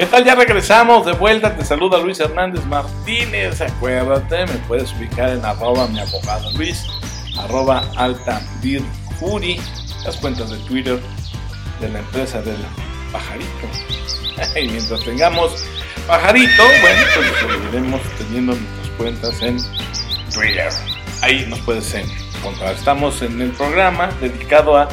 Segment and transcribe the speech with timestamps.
[0.00, 0.24] ¿Qué tal?
[0.24, 1.54] Ya regresamos de vuelta.
[1.54, 3.60] Te saluda Luis Hernández Martínez.
[3.60, 6.86] Acuérdate, me puedes ubicar en arroba mi abogado Luis,
[7.38, 8.40] arroba alta
[10.06, 10.98] las cuentas de Twitter
[11.82, 12.56] de la empresa del
[13.12, 13.50] pajarito.
[14.58, 15.66] Y mientras tengamos
[16.06, 19.58] pajarito, bueno, pues seguiremos teniendo nuestras cuentas en
[20.32, 20.70] Twitter.
[21.20, 22.74] Ahí nos puedes encontrar.
[22.74, 24.88] Estamos en el programa dedicado a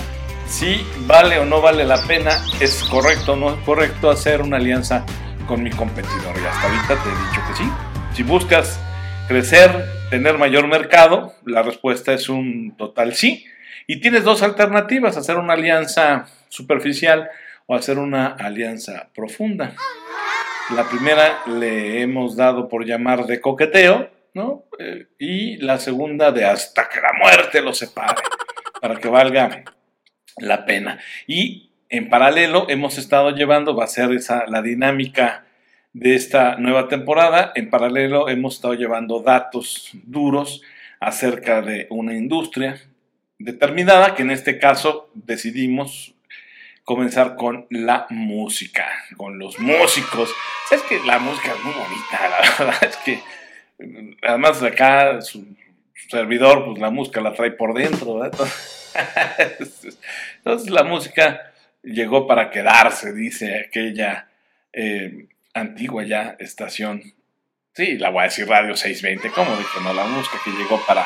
[0.48, 4.57] si vale o no vale la pena, es correcto o no es correcto hacer una
[4.57, 5.06] alianza
[5.47, 6.36] con mi competidor.
[6.36, 7.70] Y hasta ahorita te he dicho que sí.
[8.14, 8.79] Si buscas
[9.28, 13.46] crecer, tener mayor mercado, la respuesta es un total sí.
[13.87, 17.29] Y tienes dos alternativas, hacer una alianza superficial
[17.65, 19.73] o hacer una alianza profunda.
[20.75, 24.65] La primera le hemos dado por llamar de coqueteo, ¿no?
[24.79, 28.21] Eh, y la segunda de hasta que la muerte los separe,
[28.82, 29.64] para que valga
[30.37, 31.00] la pena.
[31.25, 35.45] Y en paralelo hemos estado llevando, va a ser esa la dinámica
[35.94, 40.62] de esta nueva temporada, en paralelo hemos estado llevando datos duros
[41.00, 42.80] acerca de una industria
[43.39, 46.14] determinada, que en este caso decidimos
[46.84, 48.86] comenzar con la música,
[49.17, 50.34] con los músicos.
[50.72, 53.19] Es que la música es muy bonita, la verdad es que
[54.22, 55.45] además de acá su,
[56.09, 58.22] servidor, pues la música la trae por dentro,
[60.70, 61.53] la música
[61.84, 64.28] llegó para quedarse, dice aquella
[64.73, 67.02] eh, antigua ya estación.
[67.73, 69.80] Sí, la voy a decir Radio 620, ¿cómo dije?
[69.84, 71.06] No, la música que llegó para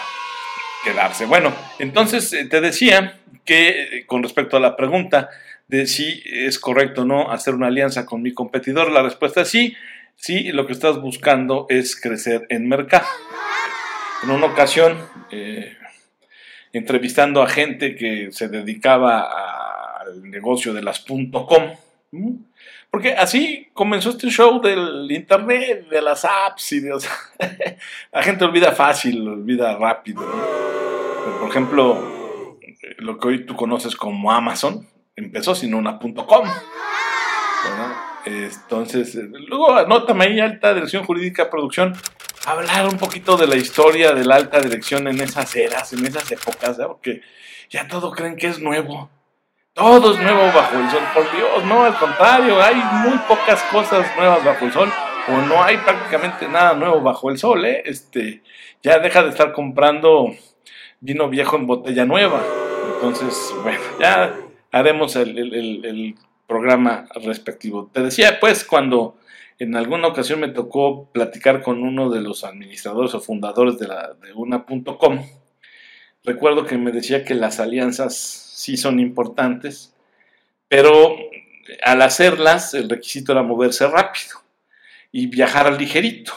[0.84, 1.26] quedarse.
[1.26, 5.30] Bueno, entonces eh, te decía que eh, con respecto a la pregunta
[5.68, 9.50] de si es correcto o no hacer una alianza con mi competidor, la respuesta es
[9.50, 9.76] sí,
[10.16, 13.08] sí, lo que estás buscando es crecer en mercado.
[14.24, 14.98] En una ocasión,
[16.74, 19.30] entrevistando a gente que se dedicaba
[20.02, 21.76] al negocio de las .com.
[22.90, 26.92] Porque así comenzó este show del internet, de las apps y de,
[28.12, 30.22] la gente olvida fácil, olvida rápido.
[31.40, 32.12] por ejemplo,
[32.98, 34.86] lo que hoy tú conoces como Amazon
[35.16, 36.48] empezó sin una .com.
[38.26, 41.96] Entonces, luego anótame ahí alta dirección jurídica producción
[42.46, 46.32] hablar un poquito de la historia de la alta dirección en esas eras, en esas
[46.32, 47.22] épocas, porque
[47.70, 49.10] ya todo creen que es nuevo.
[49.74, 54.06] Todo es nuevo bajo el sol, por Dios, no, al contrario, hay muy pocas cosas
[54.18, 54.92] nuevas bajo el sol,
[55.30, 57.82] o no hay prácticamente nada nuevo bajo el sol, ¿eh?
[57.86, 58.42] Este,
[58.84, 60.36] ya deja de estar comprando
[61.00, 62.42] vino viejo en botella nueva.
[62.96, 64.36] Entonces, bueno, ya
[64.72, 66.16] haremos el
[66.48, 67.90] programa respectivo.
[67.94, 69.16] Te decía, pues, cuando
[69.62, 73.88] en alguna ocasión me tocó platicar con uno de los administradores o fundadores de,
[74.34, 75.24] una.com.
[76.24, 79.94] Recuerdo que me decía que las alianzas sí son importantes,
[80.68, 81.16] pero
[81.84, 84.42] al hacerlas el requisito era moverse rápido
[85.12, 86.34] y viajar ligerito.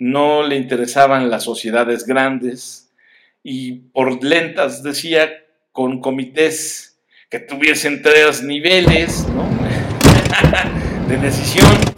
[0.00, 2.92] No le interesaban las sociedades grandes
[3.44, 5.30] y por lentas, decía,
[5.70, 6.98] con comités
[7.30, 9.24] que tuviesen tres niveles
[11.08, 11.93] de decisión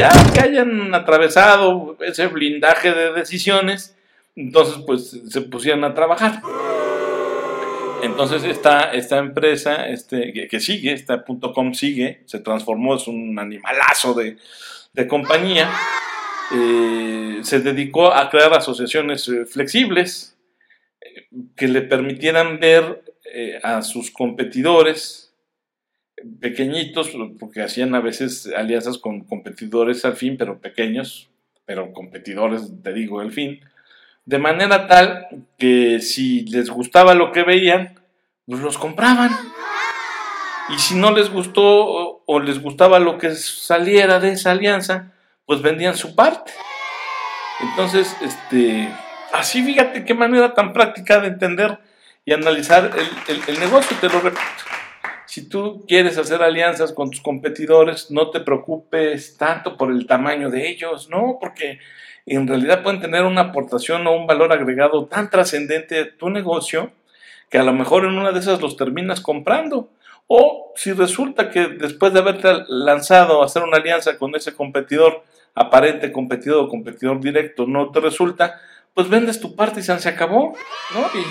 [0.00, 3.94] ya que hayan atravesado ese blindaje de decisiones,
[4.34, 6.40] entonces pues se pusieron a trabajar.
[8.02, 11.22] Entonces esta, esta empresa este, que, sigue, esta
[11.54, 14.38] .com sigue, se transformó, es un animalazo de,
[15.06, 15.70] compañía,
[16.54, 20.38] eh, se dedicó a crear asociaciones eh, flexibles
[21.02, 23.04] eh, que le permitieran ver
[23.62, 25.29] a sus competidores
[26.40, 31.30] pequeñitos, porque hacían a veces alianzas con competidores al fin, pero pequeños,
[31.64, 33.60] pero competidores, te digo, al fin,
[34.24, 35.26] de manera tal
[35.58, 38.00] que si les gustaba lo que veían,
[38.46, 39.30] pues los compraban.
[40.68, 45.12] Y si no les gustó o, les gustaba lo que saliera de esa alianza,
[45.46, 46.52] pues vendían su parte.
[47.60, 48.88] Entonces, este,
[49.32, 51.78] así fíjate qué manera tan práctica de entender
[52.24, 52.92] y analizar
[53.28, 54.59] el, el negocio, te lo repito.
[55.30, 60.50] Si tú quieres hacer alianzas con tus competidores, no te preocupes tanto por el tamaño
[60.50, 61.38] de ellos, ¿no?
[61.40, 61.78] Porque
[62.26, 66.90] en realidad pueden tener una aportación o un valor agregado tan trascendente a tu negocio
[67.48, 69.90] que a lo mejor en una de esas los terminas comprando.
[70.26, 75.22] O si resulta que después de haberte lanzado a hacer una alianza con ese competidor,
[75.54, 78.60] aparente competidor o competidor directo, no te resulta,
[78.94, 80.56] pues vendes tu parte y se acabó,
[80.92, 81.00] ¿no?
[81.14, 81.22] Y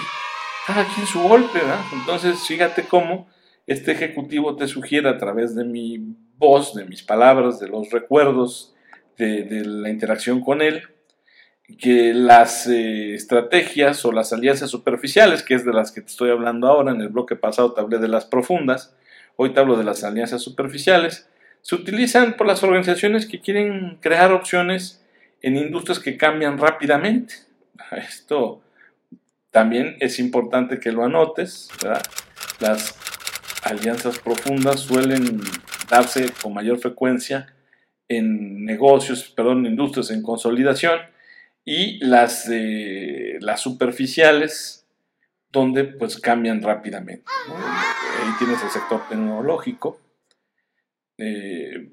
[0.66, 1.82] cada quien su golpe, ¿verdad?
[1.92, 3.28] Entonces, fíjate cómo
[3.70, 8.74] este ejecutivo te sugiere a través de mi voz, de mis palabras, de los recuerdos,
[9.16, 10.82] de, la interacción con él,
[11.78, 16.32] que las eh, estrategias o las alianzas superficiales, que es de las que te estoy
[16.32, 18.96] hablando ahora, en el bloque pasado te hablé de las profundas,
[19.36, 21.30] hoy te hablo de las alianzas superficiales,
[21.62, 25.06] se utilizan por las organizaciones que quieren crear opciones
[25.44, 27.36] en industrias que cambian rápidamente.
[27.92, 28.64] Esto
[29.52, 31.70] también es importante que lo anotes.
[32.60, 33.09] Las
[33.64, 35.42] alianzas profundas suelen
[35.90, 37.54] darse con mayor frecuencia
[38.08, 41.00] en negocios, perdón, en industrias en consolidación
[41.64, 42.50] y las,
[43.40, 44.88] las superficiales
[45.52, 47.26] donde pues cambian rápidamente.
[47.48, 50.00] Ahí tienes el sector tecnológico,
[51.18, 51.92] eh,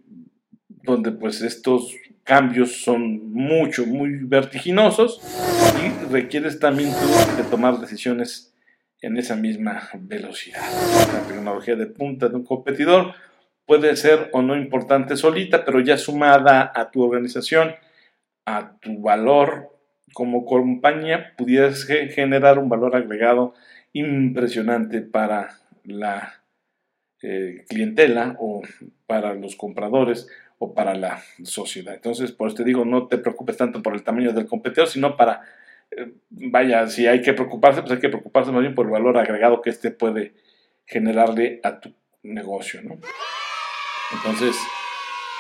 [0.69, 5.21] donde pues estos cambios son mucho, muy vertiginosos
[5.83, 8.53] y requieres también tú de tomar decisiones
[9.06, 10.62] en esa misma velocidad.
[11.12, 13.14] La tecnología de punta de un competidor
[13.64, 17.76] puede ser o no importante solita, pero ya sumada a tu organización,
[18.47, 19.70] a tu valor
[20.12, 23.55] como compañía, pudieras generar un valor agregado
[23.93, 25.50] impresionante para
[25.85, 26.43] la
[27.23, 28.62] eh, clientela o
[29.06, 30.26] para los compradores
[30.59, 31.94] o para la sociedad.
[31.94, 35.17] Entonces, por eso te digo, no te preocupes tanto por el tamaño del competidor, sino
[35.17, 35.43] para,
[36.31, 39.62] vaya, si hay que preocuparse, pues hay que preocuparse más bien por el valor agregado
[39.62, 40.35] que éste puede
[40.85, 41.93] generarle a tu
[42.23, 42.99] negocio, ¿no?
[44.12, 44.56] Entonces,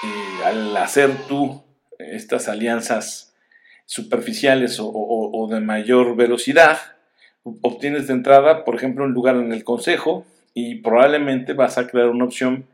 [0.04, 1.62] eh, al hacer tú
[1.98, 3.34] estas alianzas
[3.84, 6.78] superficiales o, de mayor velocidad,
[7.62, 12.08] obtienes de entrada, por ejemplo, un lugar en el consejo y probablemente vas a crear
[12.08, 12.66] una opción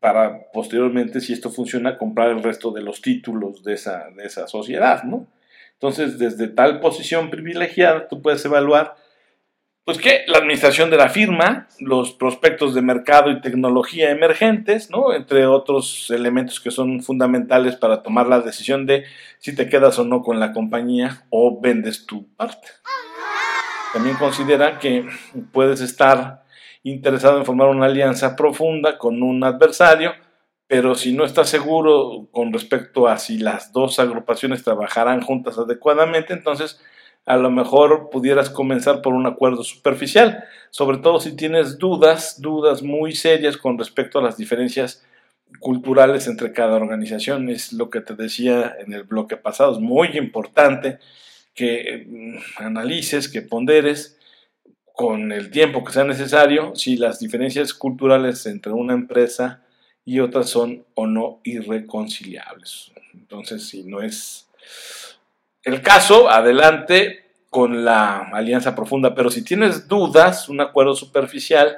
[0.00, 4.46] para posteriormente, si esto funciona, comprar el resto de los títulos de esa, de esa
[4.48, 5.26] sociedad, ¿no?
[5.82, 8.94] Entonces, desde tal posición privilegiada, tú puedes evaluar
[9.84, 15.12] pues que la administración de la firma, los prospectos de mercado y tecnología emergentes, ¿no?
[15.12, 19.06] entre otros elementos que son fundamentales para tomar la decisión de
[19.40, 22.68] si te quedas o no con la compañía o vendes tu parte.
[23.92, 25.04] También considera que
[25.52, 26.44] puedes estar
[26.84, 30.14] interesado en formar una alianza profunda con un adversario,
[30.72, 36.32] pero si no estás seguro con respecto a si las dos agrupaciones trabajarán juntas adecuadamente,
[36.32, 36.80] entonces
[37.26, 42.82] a lo mejor pudieras comenzar por un acuerdo superficial, sobre todo si tienes dudas, dudas
[42.82, 45.04] muy serias con respecto a las diferencias
[45.60, 47.50] culturales entre cada organización.
[47.50, 51.00] Es lo que te decía en el bloque pasado, es muy importante
[51.54, 54.18] que mm, analices, que ponderes
[54.94, 59.61] con el tiempo que sea necesario si las diferencias culturales entre una empresa
[60.04, 62.92] y otra son o no irreconciliables.
[63.14, 64.48] Entonces, si no es
[65.64, 67.20] el caso, adelante
[67.50, 71.76] con la alianza profunda, pero si tienes dudas, un acuerdo superficial,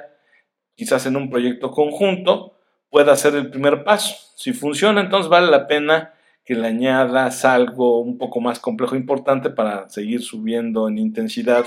[0.75, 2.57] quizás en un proyecto conjunto,
[2.89, 4.15] pueda ser el primer paso.
[4.35, 6.13] Si funciona, entonces vale la pena
[6.45, 11.65] que le añadas algo un poco más complejo, e importante para seguir subiendo en intensidad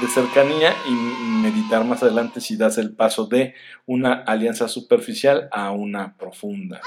[0.00, 0.92] de cercanía y
[1.42, 3.54] meditar más adelante si das el paso de
[3.86, 6.80] una alianza superficial a una profunda.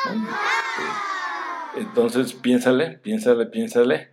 [1.77, 4.09] Entonces, piénsale, piénsale, piénsale,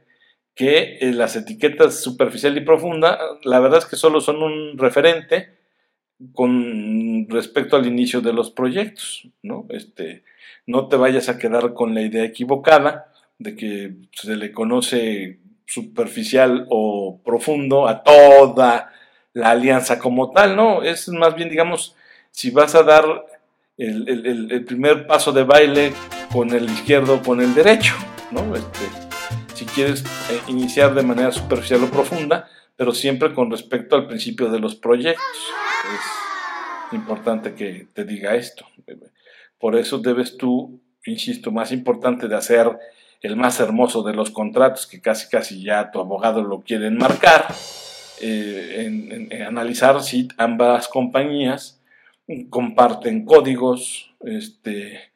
[0.54, 5.58] que eh, las etiquetas superficial y profunda, la verdad es que solo son un referente
[6.34, 9.66] con respecto al inicio de los proyectos, ¿no?
[9.70, 10.22] Este,
[10.66, 15.40] no te vayas a quedar con la idea equivocada de que se le conoce
[15.72, 18.92] superficial o profundo a toda
[19.32, 20.82] la alianza como tal, ¿no?
[20.82, 21.96] Es más bien, digamos,
[22.30, 23.24] si vas a dar
[23.78, 25.94] el, primer paso de baile
[26.30, 27.94] con el izquierdo con el derecho,
[28.30, 28.54] ¿no?
[28.54, 28.86] Este,
[29.54, 34.50] si quieres eh, iniciar de manera superficial o profunda, pero siempre con respecto al principio
[34.50, 35.24] de los proyectos.
[35.94, 38.66] Es importante que te diga esto.
[39.58, 42.70] Por eso debes tú, insisto, más importante de hacer
[43.22, 47.46] el más hermoso de los contratos, que casi casi ya tu abogado lo quiere enmarcar,
[48.20, 51.80] eh, en analizar si ambas compañías
[52.50, 55.12] comparten códigos, este,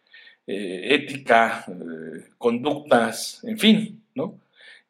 [0.47, 4.39] eh, ética, eh, conductas, en fin, ¿no?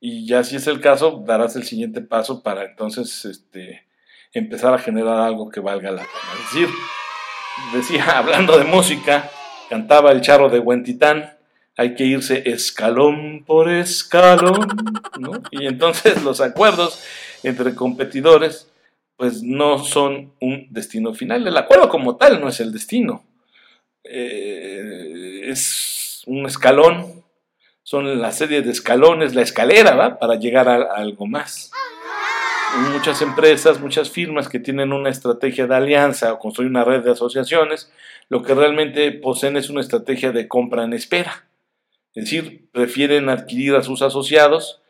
[0.01, 3.87] Y ya si es el caso, darás el siguiente paso para entonces este,
[4.33, 6.13] empezar a generar algo que valga la pena.
[6.35, 6.69] Es decir,
[7.73, 9.31] decía, hablando de música,
[9.71, 11.36] cantaba el charro de Huentitán,
[11.77, 14.67] hay que irse escalón por escalón,
[15.19, 15.43] ¿no?
[15.51, 17.03] Y entonces los acuerdos
[17.43, 18.71] entre competidores
[19.17, 21.47] pues no son un destino final.
[21.47, 23.25] El acuerdo como tal no es el destino.
[24.05, 27.25] Eh, es un escalón,
[27.83, 30.19] son la serie de escalones, la escalera, ¿va?
[30.19, 31.71] Para llegar a, algo más.
[32.93, 37.13] Muchas empresas, muchas firmas que tienen una estrategia de alianza o construyen una red de
[37.13, 37.91] asociaciones,
[38.29, 41.46] lo que realmente poseen es una estrategia de compra en espera.
[42.17, 44.83] Es decir, prefieren adquirir a sus asociados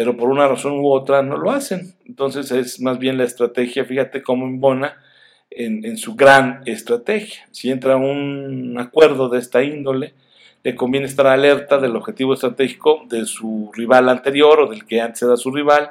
[0.00, 1.94] pero por una razón u otra no lo hacen.
[2.06, 4.96] Entonces es más bien la estrategia, fíjate cómo embona
[5.50, 7.46] en, su gran estrategia.
[7.50, 10.14] Si entra un acuerdo de esta índole,
[10.62, 15.20] le conviene estar alerta del objetivo estratégico de su rival anterior o del que antes
[15.20, 15.90] era su rival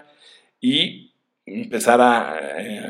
[0.59, 1.11] y
[1.45, 2.81] empezar a, eh,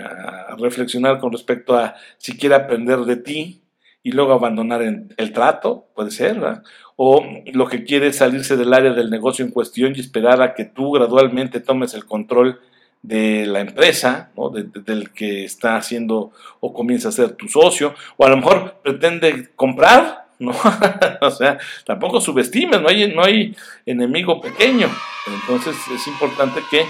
[0.58, 3.62] reflexionar con respecto a si quiere aprender de ti
[4.04, 6.64] y luego abandonar el, trato, puede ser, ¿verdad?
[7.02, 10.54] O lo que quiere es salirse del área del negocio en cuestión y esperar a
[10.54, 12.60] que tú gradualmente tomes el control
[13.02, 14.50] de la empresa, ¿no?
[14.50, 19.48] del que está haciendo o comienza a ser tu socio, o a lo mejor pretende
[19.56, 20.52] comprar, ¿no?
[21.22, 24.90] o sea, tampoco subestimes, no hay, no hay enemigo pequeño.
[25.26, 26.84] Entonces es importante que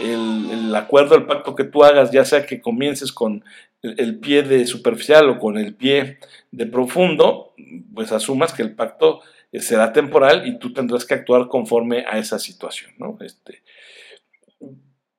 [0.00, 3.42] el, acuerdo, el pacto que tú hagas, ya sea que comiences con
[3.82, 6.18] el, pie de superficial o con el pie
[6.52, 7.52] de profundo,
[7.92, 9.22] pues asumas que el pacto
[9.60, 13.18] será temporal y tú tendrás que actuar conforme a esa situación, ¿no?
[13.20, 13.62] Este,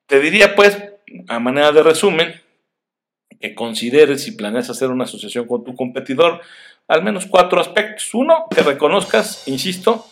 [0.06, 0.78] te diría, pues,
[1.28, 2.34] a manera de resumen,
[3.40, 6.42] que consideres si planeas hacer una asociación con tu competidor,
[6.88, 8.14] al menos cuatro aspectos.
[8.14, 10.06] Uno, que reconozcas, insisto,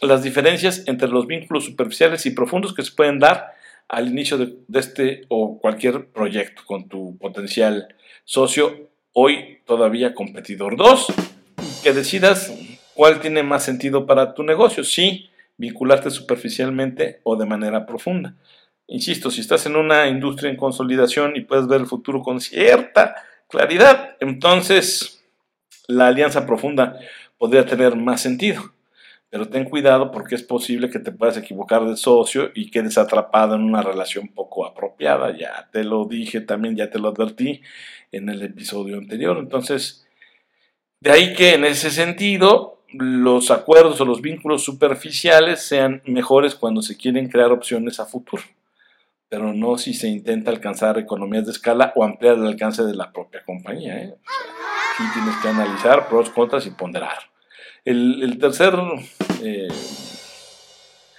[0.00, 3.54] las diferencias entre los vínculos superficiales y profundos que se pueden dar
[3.88, 10.76] al inicio de, este o cualquier proyecto con tu potencial socio, hoy todavía competidor.
[10.76, 11.12] Dos,
[11.82, 12.52] que decidas
[12.94, 18.34] cuál tiene más sentido para tu negocio, si vincularte superficialmente o de manera profunda.
[18.86, 23.14] Insisto, si estás en una industria en consolidación y puedes ver el futuro con cierta
[23.48, 25.22] claridad, entonces
[25.86, 26.98] la alianza profunda
[27.38, 28.72] podría tener más sentido.
[29.28, 33.54] Pero ten cuidado porque es posible que te puedas equivocar de socio y quedes atrapado
[33.54, 35.36] en una relación poco apropiada.
[35.38, 37.62] Ya te lo dije también, ya te lo advertí
[38.10, 39.38] en el episodio anterior.
[39.38, 40.04] Entonces,
[40.98, 46.82] de ahí que en ese sentido los acuerdos o los vínculos superficiales sean mejores cuando
[46.82, 48.42] se quieren crear opciones a futuro
[49.30, 53.12] pero no si se intenta alcanzar economías de escala o ampliar el alcance de la
[53.12, 53.96] propia compañía.
[53.96, 54.14] ¿eh?
[54.92, 57.16] aquí tienes que analizar pros, contras y ponderar.
[57.84, 58.74] El, tercer
[59.42, 59.68] eh,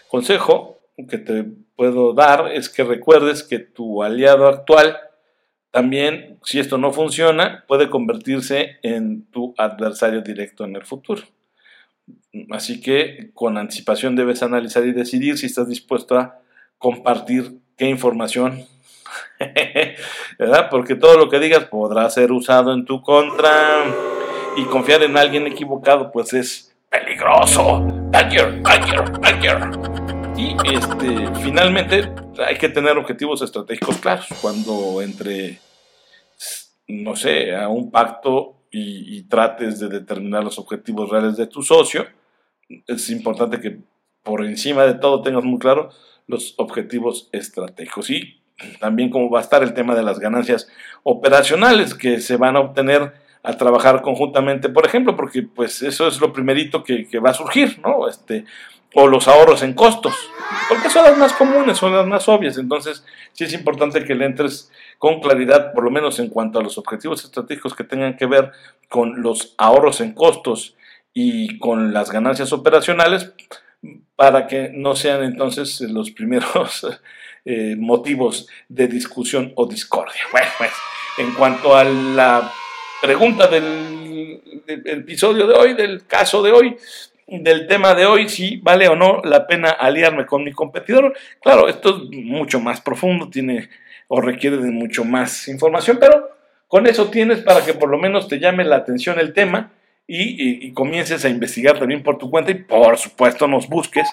[0.09, 4.97] consejo que te puedo dar es que recuerdes que tu aliado actual
[5.71, 11.23] también, si esto no funciona, puede convertirse en tu adversario directo en el futuro.
[12.51, 16.39] Así que con anticipación debes analizar y decidir si estás dispuesto a
[16.77, 18.65] compartir qué información,
[20.39, 20.69] ¿verdad?
[20.69, 23.85] Porque todo lo que digas podrá ser usado en tu contra
[24.55, 27.85] y confiar en alguien equivocado pues es peligroso.
[28.11, 29.69] Danger, danger, danger.
[30.37, 32.11] Y este, finalmente
[32.45, 35.59] hay que tener objetivos estratégicos claros cuando entre,
[36.87, 42.05] no sé, a un pacto y, trates de determinar los objetivos reales de tu socio.
[42.87, 43.79] Es importante que
[44.23, 45.89] por encima de todo tengas muy claro
[46.27, 48.41] los objetivos estratégicos y
[48.79, 50.69] también cómo va a estar el tema de las ganancias
[51.03, 53.13] operacionales que se van a obtener
[53.43, 57.79] a trabajar conjuntamente, por ejemplo, porque pues eso es lo primerito que, va a surgir,
[57.79, 58.07] ¿no?
[58.07, 58.45] Este,
[58.93, 60.13] o los ahorros en costos,
[60.67, 64.25] porque son las más comunes, son las más obvias, entonces sí es importante que le
[64.25, 68.25] entres con claridad, por lo menos en cuanto a los objetivos estratégicos que tengan que
[68.25, 68.51] ver
[68.89, 70.75] con los ahorros en costos
[71.13, 73.31] y con las ganancias operacionales,
[74.15, 76.85] para que no sean entonces los primeros
[77.45, 80.21] eh, motivos de discusión o discordia.
[80.31, 80.71] Bueno, pues
[81.17, 82.51] en cuanto a la
[83.01, 86.77] pregunta del, episodio de hoy, del caso de hoy,
[87.39, 91.13] del tema de hoy, si vale o no la pena aliarme con mi competidor.
[91.41, 93.69] Claro, esto es mucho más profundo, tiene
[94.07, 96.29] o requiere de mucho más información, pero
[96.67, 99.71] con eso tienes para que por lo menos te llame la atención el tema
[100.05, 104.09] y, comiences a investigar también por tu cuenta y por supuesto nos busques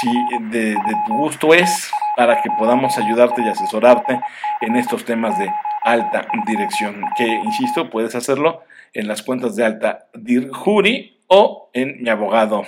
[0.00, 0.08] si
[0.50, 4.20] de, tu gusto es para que podamos ayudarte y asesorarte
[4.60, 5.48] en estos temas de
[5.82, 10.08] alta dirección, que insisto, puedes hacerlo en las cuentas de alta
[10.52, 12.66] Jury o en mi abogado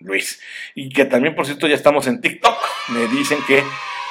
[0.00, 0.40] Luis.
[0.74, 2.56] Y que también, por cierto, ya estamos en TikTok.
[2.88, 3.62] Me dicen que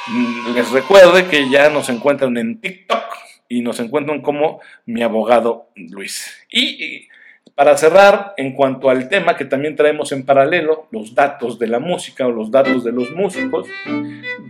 [0.08, 3.04] mm, les recuerde que ya nos encuentran en TikTok
[3.50, 6.46] y nos encuentran como mi abogado Luis.
[6.51, 7.08] Y
[7.56, 11.80] para cerrar, en cuanto al tema que también traemos en paralelo, los datos de la
[11.80, 13.68] música o los datos de los músicos,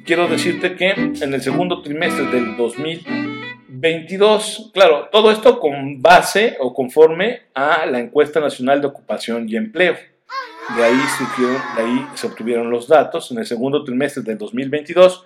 [0.06, 2.58] quiero decirte que en el segundo trimestre del
[3.68, 9.58] 2022, claro, todo esto con base o conforme a la encuesta nacional de ocupación y
[9.58, 9.96] empleo.
[10.76, 11.00] De ahí,
[11.76, 13.32] de ahí se obtuvieron los datos.
[13.32, 15.26] En el segundo trimestre del 2022,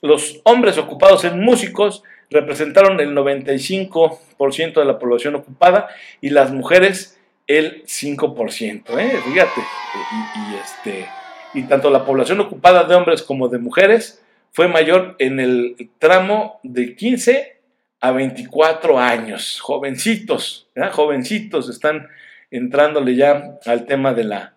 [0.00, 5.88] los hombres ocupados en músicos representaron el 95% de la población ocupada
[6.20, 9.18] y las mujeres el 5%, ¿eh?
[9.24, 11.06] fíjate, y, este,
[11.54, 14.22] y tanto la población ocupada de hombres como de mujeres
[14.52, 17.61] fue mayor en el tramo de 15
[18.02, 22.08] a 24 años, jovencitos, jovencitos están
[22.50, 24.54] entrándole ya al tema de la,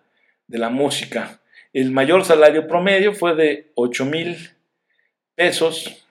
[0.48, 1.40] de la música.
[1.72, 4.50] El mayor salario promedio fue de 8 mil
[5.36, 6.04] pesos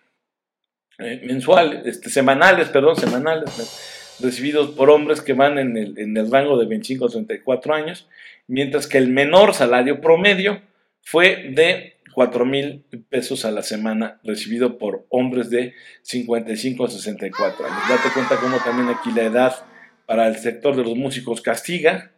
[0.97, 6.31] eh, mensuales, este, semanales, perdón, semanales, recibidos por hombres que van en el, en el
[6.31, 8.07] rango de 25 a 34 años,
[8.47, 10.61] mientras que el menor salario promedio
[11.01, 17.65] fue de 4 mil pesos a la semana recibido por hombres de 55 a 64
[17.65, 17.89] años.
[17.89, 19.65] Date cuenta cómo también aquí la edad
[20.05, 22.13] para el sector de los músicos castiga.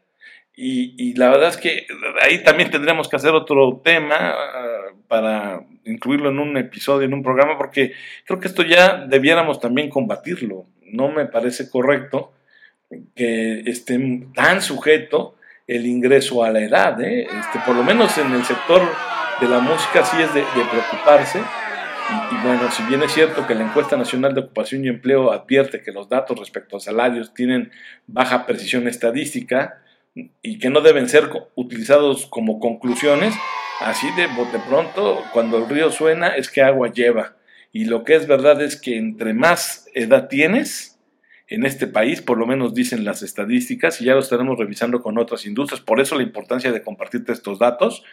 [0.59, 1.85] Y, la verdad es que
[2.21, 7.21] ahí también tendremos que hacer otro tema ah, para incluirlo en un episodio, en un
[7.21, 7.93] programa, porque
[8.25, 10.65] creo que esto ya debiéramos también combatirlo.
[10.81, 12.33] No me parece correcto
[13.15, 13.99] que esté
[14.33, 15.35] tan sujeto
[15.67, 17.01] el ingreso a la edad.
[17.01, 17.23] ¿eh?
[17.23, 18.81] Este, por lo menos en el sector
[19.39, 21.39] de la música sí es de, preocuparse.
[21.39, 25.81] Y, bueno, si bien es cierto que la encuesta nacional de ocupación y empleo advierte
[25.81, 27.71] que los datos respecto a salarios tienen
[28.07, 29.81] baja precisión estadística
[30.41, 33.35] y que no deben ser utilizados como conclusiones,
[33.81, 37.35] así de bote pronto, cuando el río suena es que agua lleva.
[37.73, 40.97] Y lo que es verdad es que entre más edad tienes,
[41.49, 45.17] en este país, por lo menos dicen las estadísticas, y ya lo estaremos revisando con
[45.17, 48.03] otras industrias, por eso la importancia de compartirte estos datos.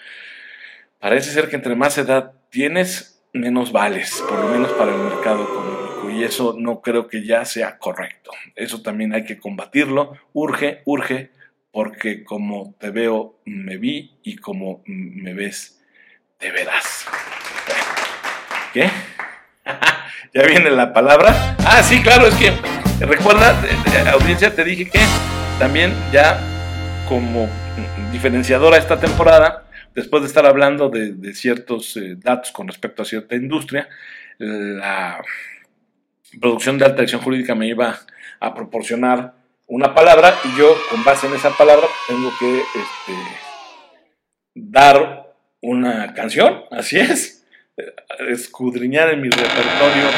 [0.99, 5.43] Parece ser que entre más edad tienes, menos vales, por lo menos para el mercado
[5.43, 8.31] económico, y eso no creo que ya sea correcto.
[8.55, 11.31] Eso también hay que combatirlo, urge, urge,
[11.71, 15.83] porque como te veo, me vi, y como me ves,
[16.39, 17.07] te verás.
[18.73, 18.89] ¿Qué?
[20.35, 21.57] ¿Ya viene la palabra?
[21.61, 22.53] Ah, sí, claro, es que
[23.01, 23.55] Recuerda,
[24.13, 25.01] audiencia, te dije que
[25.59, 26.39] también ya
[27.09, 27.49] como
[28.13, 29.64] diferenciadora esta temporada,
[29.95, 33.89] después de estar hablando de, ciertos eh, datos con respecto a cierta industria,
[34.39, 35.23] la
[36.41, 38.01] producción de alta acción jurídica me iba
[38.41, 39.35] a proporcionar
[39.67, 43.23] una palabra y yo con base en esa palabra tengo que este,
[44.55, 47.47] dar una canción, así es,
[48.29, 50.09] escudriñar en mi repertorio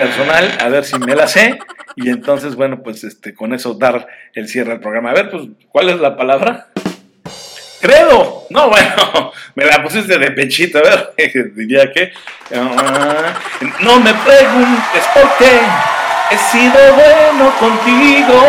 [0.00, 1.58] personal a ver si me la sé
[2.00, 5.10] y entonces, bueno, pues este, con eso dar el cierre al programa.
[5.10, 6.68] A ver, pues, ¿cuál es la palabra?
[8.50, 11.12] No, bueno, me la pusiste de pechito, a ver,
[11.54, 12.12] diría que...
[12.54, 13.34] Ah,
[13.80, 15.60] no me preguntes por qué
[16.30, 18.40] he sido bueno contigo,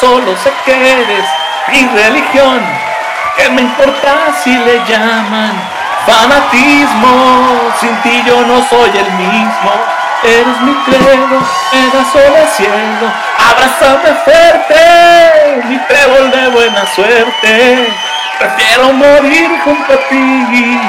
[0.00, 1.24] solo sé que eres
[1.68, 2.60] mi religión.
[3.36, 5.52] ¿Qué me importa si le llaman
[6.06, 7.72] fanatismo?
[7.80, 9.72] Sin ti yo no soy el mismo.
[10.22, 11.40] Eres mi credo,
[11.72, 17.88] me da sol al cielo, abrázame fuerte, mi trébol de buena suerte.
[18.38, 20.80] Prefiero morir junto a ti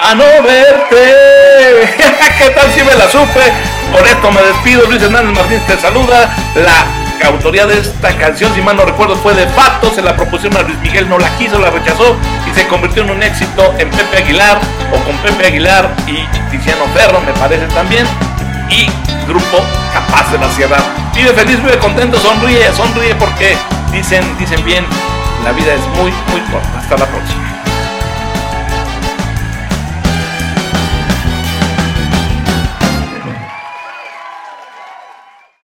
[0.00, 1.94] a no verte.
[2.38, 3.52] ¿Qué tal si me la supe?
[3.92, 4.86] Por esto me despido.
[4.86, 6.34] Luis Hernández Martínez te saluda.
[6.54, 9.92] La autoría de esta canción, si mal no recuerdo, fue de Pato.
[9.92, 12.16] Se la propusieron a Luis Miguel, no la quiso, la rechazó
[12.48, 14.58] y se convirtió en un éxito en Pepe Aguilar
[14.92, 18.06] o con Pepe Aguilar y Tiziano Ferro, me parece también
[18.70, 18.88] y
[19.26, 20.78] Grupo Capaz de la Sierra.
[21.14, 23.56] Vive feliz, vive contento, sonríe, sonríe porque
[23.92, 24.86] dicen, dicen bien,
[25.44, 26.78] la vida es muy, muy corta.
[26.78, 27.47] Hasta la próxima.